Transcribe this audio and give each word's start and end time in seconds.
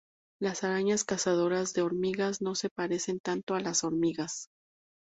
Las 0.41 0.63
arañas 0.63 1.03
cazadoras 1.03 1.73
de 1.73 1.83
hormigas 1.83 2.41
no 2.41 2.55
se 2.55 2.69
parecen 2.75 3.19
tanto 3.19 3.53
a 3.53 3.59
las 3.59 3.83
hormigas. 3.83 4.47